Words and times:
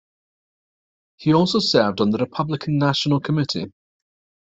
He 1.17 1.31
also 1.31 1.59
served 1.59 2.01
on 2.01 2.09
the 2.09 2.17
Republican 2.17 2.79
National 2.79 3.19
Committee. 3.19 3.71